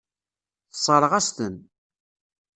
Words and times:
Tessṛeɣ-as-ten. 0.71 1.55